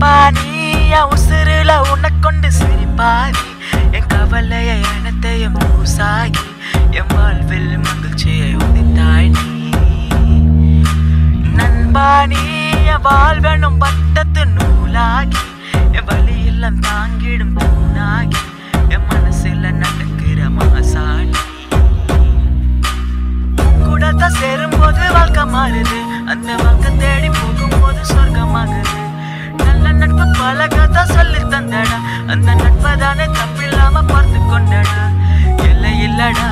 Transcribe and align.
பாடியா 0.00 1.00
உசுருல 1.10 1.72
உன்னை 1.90 2.10
கொண்டு 2.20 2.48
சிரிப்பாரி 2.50 3.42
கவலையை 4.30 4.80
அனைத்தையும் 4.88 5.54
பூசாகி 5.60 6.42
என் 6.92 7.12
வாழ்வில் 7.12 7.70
மகிழ்ச்சியை 7.78 8.50
உதித்தாய் 8.58 9.28
நீ. 9.30 9.44
நண்பா 11.58 12.08
நீ 12.26 12.42
என் 12.86 13.04
வாழ்வெனும் 13.06 13.78
பட்டத்து 13.78 14.42
நூலாகி 14.50 15.42
என் 15.92 16.06
வழியெல்லாம் 16.10 16.80
தாங்கிடும் 16.80 17.56
தூணாகி 17.58 18.42
என் 18.88 19.06
மனசில் 19.08 19.66
நடக்கிற 19.78 20.38
மாசாணி 20.56 21.40
கூடத்தான் 23.80 24.38
சேரும்போது 24.40 25.04
வாழ்க்கை 25.16 25.46
மாறுது 25.54 26.00
அந்த 26.26 26.50
பார்த்து 34.58 34.76
கொண்டடா 34.76 35.02
இல்லை 35.66 35.92
இல்லடா 36.06 36.48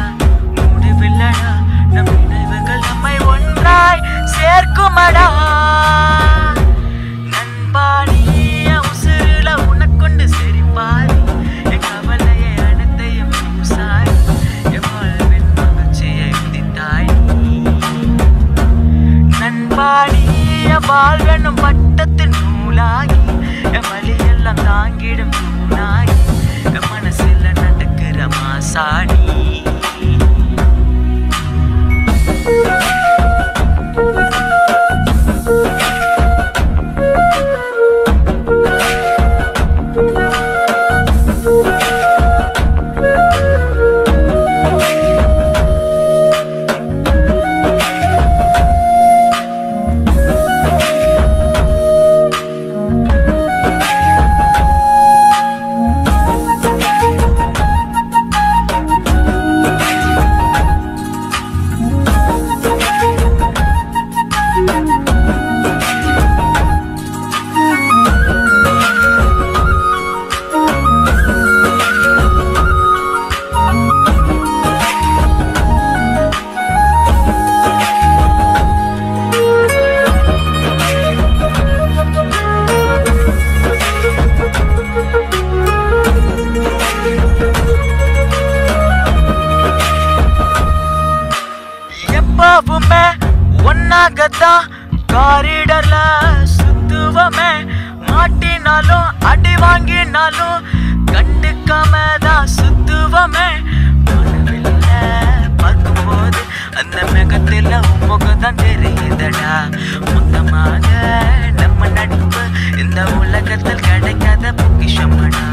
முடிவில்லடா. 0.69 1.53
நம் 1.95 2.11
நினைவுகள் 2.13 2.85
நம்மை 2.89 3.15
ஒன்றாய் 3.33 4.05
சேர்க்குமடா. 4.35 5.27
நண்பா 7.33 7.87
வாழ்வெனும் 20.89 21.59
பட்டத்தின் 21.61 22.35
நூலாகி 22.37 23.19
என் 23.77 23.87
வழியெல்லாம் 23.89 24.61
தாங்கிடும் 24.67 25.33
நூலாகி 25.39 26.17
என் 26.73 26.89
மனசு 26.91 27.26
மாசாணி 28.77 29.17
எப்பவுமே 92.37 93.05
ஒன்னாகத்தான் 93.69 94.65
காரிடர்ல 95.13 95.97
சுத்துவமே. 96.55 97.51
மாட்டினாலும் 98.09 99.07
அடி 99.31 99.55
வாங்கினாலும் 99.63 100.59
கண்டுக்காம 101.13 101.93
தான் 102.27 102.51
சுத்துவமே 102.57 103.47
பார்க்கும்போது 105.63 106.43
அந்த 106.81 106.97
மேகத்துல 107.13 107.81
உன் 108.09 108.43
தான் 108.45 108.61
தெரியுதடா. 108.65 109.55
மொத்தமாக 110.11 110.87
நம்ம 111.63 111.89
நட்பு 111.97 112.43
இந்த 112.83 113.01
உலகத்தில் 113.21 113.85
கிடைக்காத 113.89 114.53
பொக்கிஷமடா. 114.61 115.45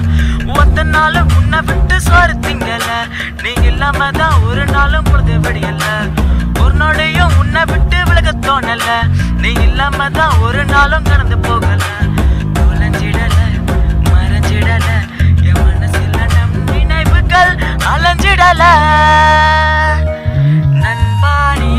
ஒத்த 0.59 0.83
நாளும் 0.95 1.31
உன்னை 1.39 1.61
விட்டு 1.69 1.97
சோறு 2.09 2.35
திங்கல 2.45 2.89
நீ 3.43 3.53
இல்லாம 3.71 4.11
தான் 4.21 4.37
ஒரு 4.49 4.65
நாளும் 4.75 5.09
பொழுது 5.11 5.37
விடியல 5.45 5.85
தோணல. 8.53 8.89
நீ 9.41 9.51
இல்லாம 9.65 10.07
தான் 10.09 10.33
ஒரு 10.45 10.63
நாளும் 10.71 11.05
கடந்து 11.07 11.37
போகல. 11.45 11.83
தொலைஞ்சிடல 12.57 13.37
மறைஞ்சிடல. 14.09 14.89
என் 15.49 15.61
மனசில் 15.61 16.17
நம் 16.33 16.53
நினைவுகள் 16.69 17.53
அலைஞ்சிடல. 17.93 18.63
நண்பாணி 20.83 21.71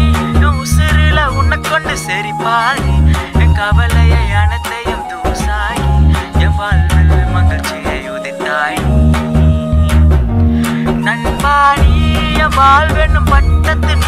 என் 0.46 0.58
உசுருல 0.62 1.26
உன்னை 1.38 1.58
கொண்டு 1.60 1.94
சரி 2.06 2.32
பாரி 2.44 2.96
என் 3.42 3.54
கவலையை 3.60 4.24
அனைத்தையும் 4.42 5.06
தூசாகி 5.12 5.92
என் 6.44 6.56
வாழ்வில் 6.60 7.30
மகிழ்ச்சியை 7.36 8.00
உதித்தாய். 8.16 8.82
நண்பாணி 11.06 11.94
என் 12.44 12.56
வாழ்வென்னும் 12.60 13.30
பட்டத்தின் 13.32 14.03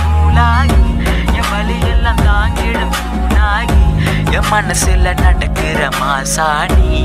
மனசுல 4.56 5.20
நடக்கிற 5.20 5.88
மாசாணி. 6.00 7.04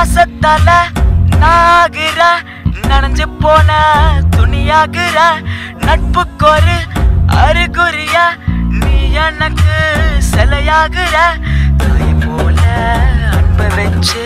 பாசத்தால 0.00 0.68
நாகுற 1.40 2.20
நனைஞ்சு 2.88 3.24
போன 3.40 3.70
துணியாகுற 4.34 5.18
நட்புக்கொரு 5.86 6.76
அறிகுறிய 7.40 8.16
நீ 8.80 8.94
எனக்கு 9.24 9.74
சிலையாகுற. 10.30 11.16
தாய் 11.82 12.14
போல 12.22 12.60
அன்பை 13.32 13.68
வச்சு 13.76 14.24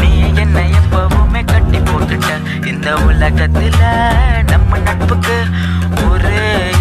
நீ 0.00 0.10
என்னை 0.42 0.66
எப்பவுமே 0.80 1.42
கட்டி 1.52 1.80
போட்டுட்ட. 1.88 2.30
இந்த 2.72 2.92
உலகத்துல 3.08 3.80
நம்ம 4.52 4.78
நட்புக்கு 4.78 5.38
ஒரு 6.10 6.36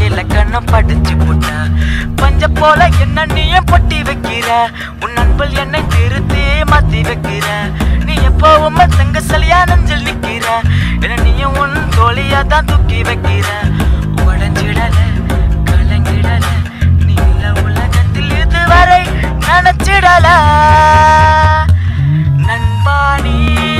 இலக்கணம் 0.10 0.70
படிச்சு 0.74 1.16
போட்ட. 1.16 1.48
பஞ்ச 2.16 2.48
போல 2.60 2.90
என்ன 3.00 3.26
நீயும் 3.26 3.70
பொட்டி 3.72 4.02
வைக்கிற? 4.12 4.50
உன் 5.04 5.18
அன்பில் 5.24 5.58
என்னை 5.66 5.84
திருத்தி 5.88 6.46
மாத்தி 6.74 7.02
வைக்கிற. 7.12 7.50
நீ 8.42 8.86
தங்க 8.98 9.20
சலியா 9.30 9.60
நெஞ்சில் 9.70 10.06
நிக்கிற. 10.08 10.46
என 11.04 11.16
நீயும் 11.24 11.56
உன் 11.62 11.76
தோழியா 11.96 12.40
தான் 12.52 12.66
தூக்கி 12.70 13.00
வைக்கிற. 13.08 13.48
உடஞ்சிடல 14.26 14.98
கலங்கிடல 15.70 16.46
நீல 17.08 17.44
உலகத்தில் 17.64 18.32
இதுவரை 18.42 19.02
நினைச்சிடல. 19.46 20.28
நண்பா 22.48 22.98
நீ 23.26 23.36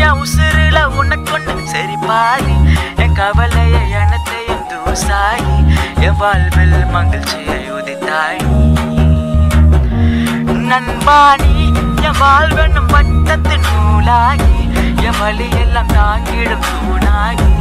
என் 0.08 0.18
உசுருல 0.24 0.78
உனக்கொண்டு 1.02 1.56
சரி 1.74 1.98
பாரி 2.08 2.58
என் 3.04 3.18
கவலைய 3.20 3.76
அனைத்தையும் 4.04 4.66
தூசாயி 4.72 5.56
என் 6.08 6.18
வாழ்வில் 6.24 6.78
மகிழ்ச்சியை 6.96 7.62
உதித்தாய். 7.78 8.44
நண்பாணி 10.72 11.54
என் 12.08 12.18
வாழ்வென்னும் 12.22 12.90
பட்டத்து 12.94 13.56
நூலாகி 13.66 14.45
என் 15.16 15.22
வழி 15.24 15.46
எல்லாம் 15.60 15.92
தாங்கிடும் 15.98 16.64
தூணாகி 16.66 17.52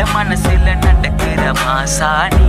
என் 0.00 0.10
மனசில் 0.14 0.66
நடக்கிற 0.82 1.42
மாசாணி. 1.60 2.48